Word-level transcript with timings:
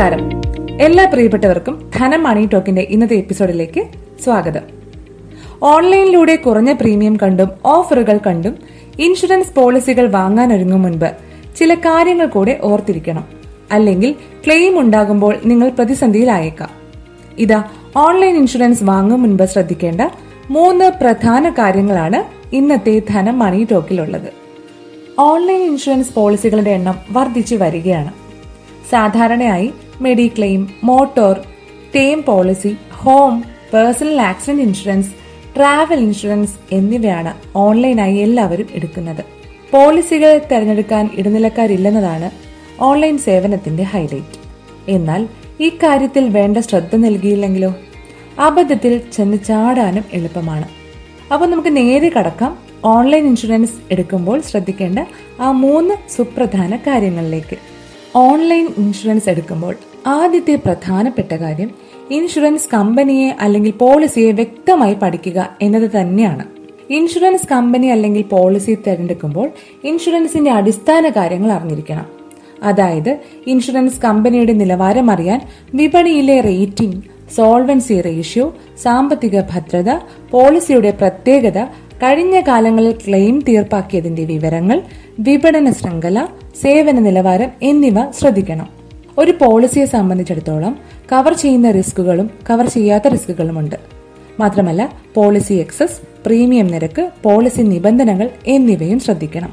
നമസ്കാരം. 0.00 0.40
എല്ലാ 0.80 1.04
പ്രിയപ്പെട്ടവർക്കും 1.04 1.90
ധനം 1.96 2.22
മണി 2.22 2.48
ടോക്കിന്റെ 2.52 2.82
ഇന്നത്തെ 2.82 3.14
എപ്പിസോഡിലേക്ക് 3.14 3.86
സ്വാഗതം. 4.24 4.60
ഓൺലൈനിലൂടെ 5.62 6.36
കുറഞ്ഞ 6.36 6.72
പ്രീമിയം 6.72 7.16
കണ്ടും 7.16 7.50
ഓഫറുകൾ 7.64 8.18
കണ്ടും 8.26 8.56
ഇൻഷുറൻസ് 8.98 9.54
പോളിസികൾ 9.54 10.10
വാങ്ങാനൊരുങ്ങും 10.10 10.82
മുൻപ് 10.82 11.06
ചില 11.56 11.74
കാര്യങ്ങൾ 11.74 12.26
കൂടെ 12.26 12.58
ഓർത്തിരിക്കണം. 12.62 13.24
അല്ലെങ്കിൽ 13.72 14.14
ക്ലെയിം 14.46 14.80
ഉണ്ടാകുമ്പോൾ 14.80 15.36
നിങ്ങൾ 15.46 15.68
പ്രതിസന്ധിയിലായേക്കാം. 15.68 16.70
ഇതാ 17.38 17.64
ഓൺലൈൻ 17.96 18.36
ഇൻഷുറൻസ് 18.36 18.84
വാങ്ങും 18.84 19.22
മുൻപ് 19.22 19.44
ശ്രദ്ധിക്കേണ്ട 19.44 20.00
മൂന്ന് 20.50 20.92
പ്രധാന 21.00 21.50
കാര്യങ്ങളാണ് 21.50 22.24
ഇന്നത്തെ 22.54 23.02
ധനം 23.10 23.38
മണി 23.38 23.66
ടോക്കിലുള്ളത്. 23.72 24.32
ഓൺലൈൻ 25.18 25.62
ഇൻഷുറൻസ് 25.62 26.14
പോളിസികളുടെ 26.14 26.70
എണ്ണം 26.70 26.94
വർദ്ധിച്ചു 27.12 27.56
വരികയാണ്. 27.56 28.12
സാധാരണയായി 28.90 29.72
mediclaim 30.00 30.68
motor 30.84 31.40
term 31.96 32.22
policy 32.22 32.76
home 32.92 33.44
personal 33.72 34.20
accident 34.20 34.62
insurance 34.62 35.10
travel 35.56 36.00
insurance 36.00 36.54
എന്നിവയാണ് 36.72 37.34
ഓൺലൈനായി 37.56 38.16
എല്ലാവരും 38.16 38.66
എടുക്കുന്നത്. 38.74 39.24
പോളിസികൾ 39.72 40.40
തിരഞ്ഞെടുക്കാൻ 40.52 41.10
ഇടനിലക്കാരില്ലെന്നതാണ് 41.14 42.30
ഓൺലൈൻ 42.80 43.18
സേവനത്തിന്റെ 43.18 43.82
ഹൈലൈറ്റ് 43.82 44.38
എന്നാൽ 44.88 45.28
ഇക്കാര്യത്തിൽ 45.60 46.28
വേണ്ട 46.28 46.58
ശ്രദ്ധ 46.58 46.96
നൽകിയില്ലെങ്കിലോ? 46.96 47.74
അബദ്ധത്തിൽ 48.38 49.00
ചെന്ന് 49.12 49.36
ചാടാനും 49.48 50.04
എളുപ്പമാണ്. 50.12 50.68
അപ്പോൾ 51.32 51.46
നമുക്ക് 51.46 51.76
നേരെ 51.76 52.10
കടക്കാം. 52.18 52.58
ഓൺലൈൻ 52.84 53.26
ഇൻഷുറൻസ് 53.26 53.72
എടുക്കുമ്പോൾ 53.90 54.40
ശ്രദ്ധിക്കേണ്ട 54.40 54.98
ആ 55.40 55.50
മൂന്ന് 55.50 55.94
സുപ്രധാന 56.12 56.76
കാര്യങ്ങളിലേക്ക്. 56.76 57.56
ഓൺലൈൻ 58.16 58.68
ഇൻഷുറൻസ് 58.78 59.28
എടുക്കുമ്പോൾ 59.28 59.76
ആദ്യത്തെ 60.06 60.54
പ്രധാനപ്പെട്ട 60.54 61.34
കാര്യം 61.34 61.70
ഇൻഷുറൻസ് 62.10 62.68
കമ്പനിയെ 62.74 63.36
അല്ലെങ്കിൽ 63.40 63.70
പോളിസിയെ 63.70 64.32
വ്യക്തമായി 64.32 64.94
പഠിക്കുക 64.94 65.50
എന്നത് 65.62 65.90
തന്നെയാണ്. 66.00 66.44
ഇൻഷുറൻസ് 66.90 67.46
കമ്പനി 67.46 67.86
അല്ലെങ്കിൽ 67.86 68.22
പോളിസി 68.22 68.78
തിരഞ്ഞെടുക്കുമ്പോൾ 68.86 69.50
ഇൻഷുറൻസിന്റെ 69.84 70.50
അടിസ്ഥാന 70.50 71.08
കാര്യങ്ങൾ 71.08 71.52
അറിഞ്ഞിരിക്കണം. 71.52 72.06
അതായത് 72.62 73.18
ഇൻഷുറൻസ് 73.46 74.00
കമ്പനിയുടെ 74.00 74.52
നിലവാരം 74.52 75.10
അറിയാൻ 75.10 75.40
വിപണിയിലെ 75.74 76.40
റേറ്റിംഗ് 76.40 77.02
സോൾവൻസി 77.34 78.00
റേഷ്യോ 78.00 78.56
സാമ്പത്തിക 78.82 79.40
ഭദ്രത 79.40 79.90
പോളിസിയുടെ 80.30 80.90
പ്രത്യേകത 80.90 81.64
കഴിഞ്ഞ 82.02 82.40
കാലങ്ങളിൽ 82.40 82.92
ക്ലെയിം 82.92 83.44
തീർപ്പാക്കിയതിന്റെ 83.48 84.24
വിവരങ്ങൾ 84.24 84.82
വിപണന 85.18 85.70
ശൃംഖല 85.70 86.26
സേവന 86.62 86.98
നിലവാരം 86.98 87.48
എന്നിവ 87.62 88.10
ശ്രദ്ധിക്കണം. 88.10 88.79
ഒരു 89.18 89.30
പോളിസിയെ 89.30 89.84
സംബന്ധിച്ചിടത്തോളം 89.84 90.78
കവർ 91.12 91.32
ചെയ്യുന്ന 91.32 91.70
റിസ്കുകളും 91.70 92.30
കവർ 92.50 92.68
ചെയ്യാത്ത 92.68 93.08
റിസ്കുകളുമുണ്ട്. 93.08 93.76
മാത്രമല്ല 94.40 94.92
പോളിസി 95.14 95.54
എക്സസ് 95.54 96.00
പ്രീമിയം 96.26 96.66
നിരക്ക് 96.66 97.10
പോളിസി 97.22 97.62
നിബന്ധനകൾ 97.62 98.30
എന്നിവയും 98.46 99.00
ശ്രദ്ധിക്കണം. 99.00 99.52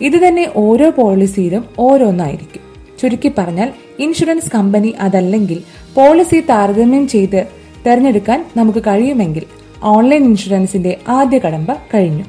ഇത് 0.00 0.28
തന്നെ 0.28 0.50
ഓരോ 0.56 0.90
പോളിസിയിലും 0.90 1.64
ഓരോന്നായിരിക്കും. 1.78 2.62
ചുരുക്കി 3.00 3.32
പറഞ്ഞാൽ 3.38 3.72
ഇൻഷുറൻസ് 3.98 4.50
കമ്പനി 4.50 4.94
അതല്ലെങ്കിൽ 5.00 5.62
പോളിസി 5.94 6.40
താരതമ്യം 6.40 7.08
ചെയ്ത് 7.08 7.46
തെരഞ്ഞെടുക്കാൻ 7.86 8.46
നമുക്ക് 8.56 8.78
കഴിയുമെങ്കിൽ 8.78 9.42
ഓൺലൈൻ 9.82 10.24
ഇൻഷുറൻസിന്റെ 10.24 10.96
ആദ്യ 11.08 11.38
കടമ്പ 11.38 11.72
കഴിഞ്ഞു. 11.72 12.24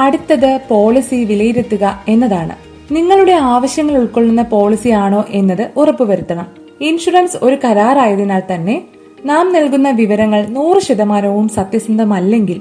അടുത്തത് 0.00 0.60
പോളിസി 0.68 1.24
വിലയിരുത്തുക 1.24 2.04
എന്നതാണ്. 2.08 2.67
നിങ്ങളുടെ 2.90 3.32
ആവശ്യങ്ങൾ 3.32 3.96
ഉൾക്കൊള്ളുന്ന 3.96 4.42
പോളിസി 4.42 4.88
ആണോ 4.88 5.24
എന്നത് 5.28 5.70
ഉറപ്പുവരുത്തണം. 5.76 6.46
ഇൻഷുറൻസ് 6.80 7.36
ഒരു 7.42 7.56
കരാറായതിനാൽ 7.64 8.42
തന്നെ 8.54 8.82
നാം 9.24 9.52
നൽകുന്ന 9.52 9.90
വിവരങ്ങൾ 9.90 10.46
നൂറ് 10.46 10.82
ശതമാനവും 10.82 11.48
സത്യസന്ധമല്ലെങ്കിൽ 11.48 12.60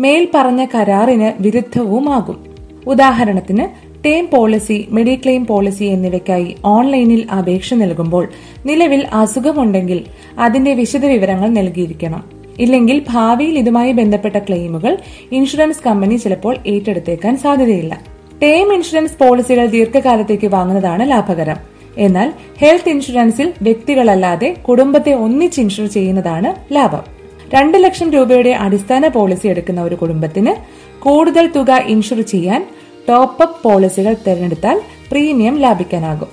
മേൽ 0.00 0.28
പറഞ്ഞ 0.34 0.66
കരാറിന് 0.74 1.42
വിരുദ്ധവുമാകും. 1.42 2.44
ഉദാഹരണത്തിന് 2.86 3.64
ടേം 4.04 4.28
പോളിസി 4.32 4.86
മെഡിക്ലെയിം 4.90 5.46
പോളിസി 5.46 5.84
എന്നിവയ്ക്കായി 5.84 6.56
ഓൺലൈനിൽ 6.64 7.26
അപേക്ഷ 7.30 7.74
നൽകുമ്പോൾ 7.74 8.28
നിലവിൽ 8.66 9.06
അസുഖമുണ്ടെങ്കിൽ 9.12 10.04
അതിന്റെ 10.38 10.74
വിശദവിവരങ്ങൾ 10.74 11.48
നൽകിയിരിക്കണം. 11.48 12.24
ഇല്ലെങ്കിൽ 12.58 13.02
ഭാവിയിൽ 13.10 13.58
ഇതുമായി 13.58 13.92
ബന്ധപ്പെട്ട 13.92 14.38
ക്ലെയിമുകൾ 14.38 14.98
ഇൻഷുറൻസ് 15.32 15.84
കമ്പനി 15.86 16.16
ചിലപ്പോൾ 16.16 16.56
ഏറ്റെടുത്തേക്കാൻ 16.66 17.38
സാധ്യതയില്ല. 17.38 18.17
ടേം 18.42 18.74
ഇൻഷുറൻസ് 18.74 19.18
പോളിസികൾ 19.18 19.66
ദീർഘകാലത്തേക്ക് 19.66 20.46
വാങ്ങുന്നതാണ് 20.46 21.10
ലാഭകരം. 21.10 21.56
എന്നാൽ 21.98 22.32
ഹെൽത്ത് 22.58 22.88
ഇൻഷുറൻസിൽ 22.88 23.52
വ്യക്തികളല്ലാതെ 23.62 24.56
കുടുംബത്തെ 24.68 25.12
ഒന്നിച്ച് 25.12 25.60
ഇൻഷുർ 25.60 25.86
ചെയ്യുന്നതാണ് 25.86 26.74
ലാഭം. 26.74 27.04
രണ്ട് 27.54 27.84
ലക്ഷം 27.84 28.10
രൂപയുടെ 28.10 28.50
അടിസ്ഥാന 28.50 29.08
പോളിസി 29.08 29.46
എടുക്കുന്ന 29.46 29.82
ഒരു 29.82 29.94
കുടുംബത്തിന് 29.94 30.54
കൂടുതൽ 31.02 31.50
തുക 31.56 31.76
ഇൻഷുർ 31.86 32.20
ചെയ്യാൻ 32.20 32.66
ടോപ്പ് 33.08 33.42
അപ്പ് 33.42 33.62
പോളിസികൾ 33.62 34.16
തിരഞ്ഞെടുത്താൽ 34.26 34.80
പ്രീമിയം 35.10 35.58
ലാഭിക്കാനാകും. 35.58 36.28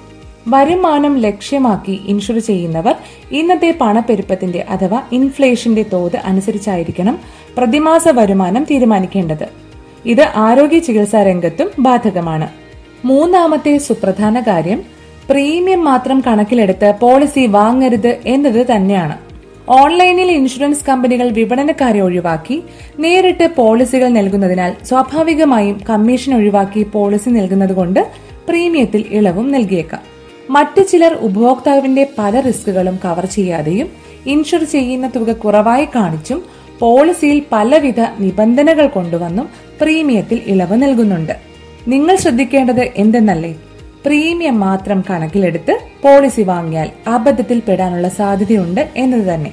വരുമാനം 0.47 1.17
ലക്ഷ്യമാക്കി 1.17 2.01
ഇൻഷുർ 2.05 2.39
ചെയ്യുന്നവർ 2.39 2.95
ഇന്നത്തെ 3.31 3.77
പണപ്പെരുപ്പത്തിന്റെ 3.81 4.65
അഥവാ 4.69 5.01
ഇൻഫ്ലേഷന്റെ 5.11 5.85
തോത് 5.93 6.15
അനുസരിച്ചായിരിക്കണം 6.15 7.19
പ്രതിമാസ 7.57 8.07
വരുമാനം 8.07 8.63
തീരുമാനിക്കേണ്ടത്. 8.71 9.64
ഇത് 10.05 10.31
ആരോഗ്യ 10.35 10.79
ചികിത്സാ 10.79 11.23
രംഗത്തും 11.23 11.69
ബാധകമാണ്. 11.79 12.47
മൂന്നാമത്തെ 13.05 13.77
സുപ്രധാന 13.77 14.39
കാര്യം 14.39 14.83
പ്രീമിയം 15.29 15.83
മാത്രം 15.85 16.23
കണക്കിലെടുത്ത് 16.27 16.93
പോളിസി 17.01 17.45
വാങ്ങരുത് 17.45 18.17
എന്നത് 18.25 18.65
തന്നെയാണ്. 18.75 19.17
ഓൺലൈനിൽ 19.69 20.31
ഇൻഷുറൻസ് 20.31 20.85
കമ്പനികൾ 20.85 21.29
വിപണനക്കാരെ 21.29 22.01
ഒഴിവാക്കി 22.01 22.63
നേരിട്ട് 22.99 23.55
പോളിസികൾ 23.55 24.07
നൽകുന്നതിനാൽ 24.07 24.73
സ്വാഭാവികമായും 24.85 25.81
കമ്മീഷൻ 25.89 26.35
ഒഴിവാക്കി 26.35 26.83
പോളിസി 26.83 27.29
നൽകുന്നതുകൊണ്ട് 27.29 28.11
പ്രീമിയത്തിൽ 28.49 29.05
ഇളവും 29.11 29.51
നൽകിയേക്കാം. 29.51 30.01
മറ്റു 30.49 30.81
ചിലർ 30.81 31.13
ഉപഭോക്താവിന്റെ 31.13 32.09
പല 32.17 32.39
റിസ്കുകളും 32.39 32.99
കവർ 33.05 33.25
ചെയ്യാതെയും 33.25 33.89
ഇൻഷുർ 34.25 34.63
ചെയ്യുന്ന 34.63 35.11
തുക 35.15 35.31
കുറവായി 35.31 35.85
കാണിച്ചും 35.85 36.43
പോളിസിയിൽ 36.79 37.41
പലവിധ 37.51 37.99
നിബന്ധനകൾ 38.19 38.87
കൊണ്ടുവന്നും 38.87 39.64
പ്രീമിയത്തിൽ 39.81 40.41
ഇളവ് 40.45 40.83
നൽകുന്നുണ്ട്. 40.83 41.33
നിങ്ങൾ 41.87 42.15
ശ്രദ്ധിക്കേണ്ടത് 42.15 42.89
എന്തെന്നല്ലേ? 42.95 43.55
പ്രീമിയം 44.05 44.59
മാത്രം 44.59 45.03
കണക്കിലെടുത്ത് 45.09 45.79
പോളിസി 46.03 46.41
വാങ്ങിയാൽ 46.41 46.89
അബദ്ധത്തിൽ 47.07 47.61
പെടാനുള്ള 47.67 48.09
സാധ്യതയുണ്ട് 48.09 48.89
എന്നത് 48.95 49.33
തന്നെ. 49.33 49.51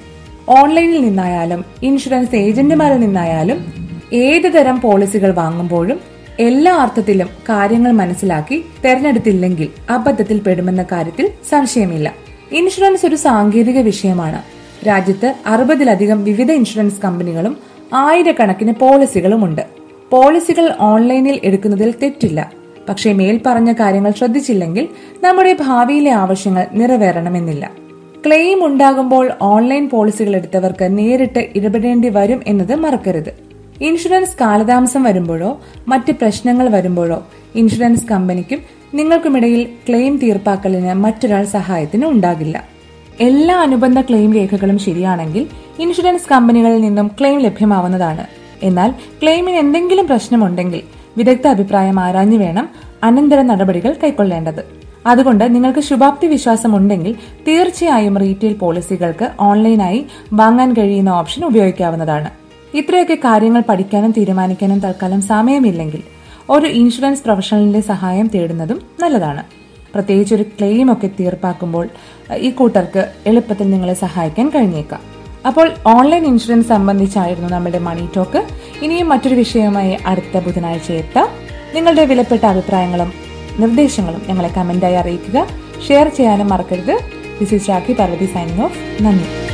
ഓൺലൈനിൽ 0.48 1.00
നിന്നായാലും 1.00 1.64
ഇൻഷുറൻസ് 1.82 2.36
ഏജന്റുമാരിൽ 2.36 3.00
നിന്നായാലും 3.00 3.72
ഏത് 4.12 4.52
തരം 4.52 4.80
പോളിസികൾ 4.80 5.34
വാങ്ങുമ്പോഴും 5.34 6.00
എല്ലാ 6.40 6.76
അർത്ഥത്തിലും 6.76 7.26
കാര്യങ്ങൾ 7.26 7.92
മനസ്സിലാക്കി 7.92 8.64
തെരഞ്ഞെടുത്തില്ലെങ്കിൽ 8.84 9.68
അബദ്ധത്തിൽ 9.90 10.38
പെടുമെന്ന 10.38 10.82
കാര്യത്തിൽ 10.82 11.30
സംശയമില്ല. 11.50 12.14
ഇൻഷുറൻസ് 12.52 13.06
ഒരു 13.06 13.16
സാങ്കേതിക 13.16 13.78
വിഷയമാണ്. 13.78 14.42
രാജ്യത്ത് 14.86 15.34
അറുപതിലധികം 15.46 16.24
വിവിധ 16.24 16.52
ഇൻഷുറൻസ് 16.52 17.02
കമ്പനികളും 17.02 17.56
ആയിരക്കണക്കിന് 17.94 18.72
പോളിസികളുമുണ്ട്. 18.72 19.81
പോളിസികൾ 20.12 20.74
ഓൺലൈനിൽ 20.80 21.40
എടുക്കുന്നതിൽ 21.44 21.94
തെറ്റില്ല. 22.02 22.52
പക്ഷേ 22.88 23.12
മേൽപ്പറഞ്ഞ 23.12 23.72
കാര്യങ്ങൾ 23.72 24.10
ശ്രദ്ധിച്ചില്ലെങ്കിൽ 24.10 24.88
നമ്മുടെ 25.24 25.56
ഭാവിയിലെ 25.60 26.10
ആവശ്യങ്ങൾ 26.10 26.66
നിറവേറണമെന്നില്ല. 26.72 27.70
ക്ലെയിം 28.26 28.66
ഉണ്ടാകുമ്പോൾ 28.66 29.30
ഓൺലൈൻ 29.42 29.88
പോളിസികൾ 29.88 30.36
എടുത്തവർക്ക് 30.36 30.98
നേരിട്ട് 30.98 31.48
ഇടപെടേണ്ടി 31.56 32.08
വരും 32.08 32.42
എന്നത് 32.46 32.74
മറക്കരുത്. 32.74 33.34
ഇൻഷുറൻസ് 33.80 34.36
കാലതാമസം 34.40 35.02
വരുമ്പോഴോ 35.02 35.60
മറ്റ് 35.88 36.12
പ്രശ്നങ്ങൾ 36.12 36.68
വരുമ്പോഴോ 36.68 37.26
ഇൻഷുറൻസ് 37.54 38.06
കമ്പനിക്കും 38.06 38.58
നിങ്ങൾക്കുമിടയിൽ 38.94 39.68
ക്ലെയിം 39.88 40.16
തീർപ്പാക്കലിന് 40.16 40.94
മറ്റൊരാൾ 40.94 41.44
സഹായത്തിന് 41.44 42.06
ഉണ്ടാകില്ല. 42.06 42.64
എല്ലാ 43.20 43.60
അനുബന്ധ 43.60 44.00
ക്ലെയിം 44.00 44.34
രേഖകളും 44.34 44.78
ശരിയാണെങ്കിൽ 44.78 45.46
ഇൻഷുറൻസ് 45.78 46.28
കമ്പനികളിൽ 46.28 46.80
നിന്നും 46.80 47.10
ക്ലെയിം 47.20 47.40
ലഭ്യമാവുന്നതാണ്. 47.40 48.41
എന്നാൽ 48.62 48.94
ക്ലെയിമിന് 49.22 49.56
എന്തെങ്കിലും 49.56 50.06
പ്രശ്നമുണ്ടെങ്കിൽ 50.06 50.82
വിദഗ്ധ 51.16 51.46
അഭിപ്രായം 51.46 52.00
ആരാഞ്ഞു 52.00 52.36
വേണം 52.36 52.68
അനന്തര 53.02 53.42
നടപടികൾ 53.42 53.96
കൈക്കൊള്ളേണ്ടത്. 54.04 54.82
അതുകൊണ്ട് 55.06 55.54
നിങ്ങൾക്ക് 55.54 55.80
ശുഭാപ്തി 55.80 56.26
വിശ്വാസം 56.26 56.76
ഉണ്ടെങ്കിൽ 56.76 57.14
തീർച്ചയായും 57.48 58.18
റീറ്റെയിൽ 58.18 58.52
പോളിസികൾക്ക് 58.52 59.30
ഓൺലൈനായി 59.40 60.06
വാങ്ങാൻ 60.32 60.72
കഴിയുന്ന 60.72 61.10
ഓപ്ഷൻ 61.10 61.44
ഉപയോഗിക്കാവുന്നതാണ്. 61.44 62.30
ഇത്രയൊക്കെ 62.74 63.14
കാര്യങ്ങൾ 63.14 63.62
പഠിക്കാനും 63.68 64.10
തീരുമാനിക്കാനും 64.10 64.80
തൽക്കാലം 64.80 65.22
സമയമില്ലെങ്കിൽ 65.22 66.02
ഒരു 66.50 66.66
ഇൻഷുറൻസ് 66.66 67.22
പ്രൊഫഷണലിന്റെ 67.22 67.80
സഹായം 67.80 68.26
തേടുന്നതും 68.26 68.82
നല്ലതാണ്. 69.00 69.42
പ്രത്യേകിച്ച് 69.94 70.34
ഒരു 70.34 70.42
ക്ലെയിം 70.42 70.92
ഒക്കെ 70.92 71.10
തീർപ്പാക്കുമ്പോൾ 71.20 71.88
ഈ 72.36 72.50
കൂട്ടർക്ക് 72.50 73.12
എളുപ്പത്തിൽ 73.26 73.70
നിങ്ങളെ 73.70 73.94
സഹായിക്കാൻ 73.94 74.48
കഴിഞ്ഞേക്കാം. 74.48 75.11
അപ്പോൾ 75.46 75.70
ഓൺലൈൻ 75.86 76.26
ഇൻഷുറൻസ് 76.26 76.68
സംബന്ധിച്ചായിരുന്നു 76.68 77.48
നമ്മുടെ 77.48 77.78
മണി 77.78 78.08
ടോക്ക് 78.16 78.46
ഇനിയും 78.82 79.08
മറ്റൊരു 79.08 79.34
വിഷയവുമായി 79.34 79.98
അടുത്ത 80.06 80.38
ബുധനാഴ്ച 80.38 80.92
എത്താം. 80.92 81.28
നിങ്ങളുടെ 81.74 82.04
വിലപ്പെട്ട 82.04 82.44
അഭിപ്രായങ്ങളും 82.44 83.12
നിർദ്ദേശങ്ങളും 83.58 84.22
ഞങ്ങളെ 84.28 84.48
കമന്റായി 84.48 84.94
അറിയിക്കുക. 84.94 85.46
ഷെയർ 85.88 86.08
ചെയ്യാനും 86.08 86.48
മറക്കരുത്. 86.48 87.00
This 87.40 87.54
is 87.54 87.70
Rakhi 87.70 87.92
Parvathy 87.92 88.26
signing 88.34 88.62
off 88.62 89.02
നന്ദി. 89.02 89.51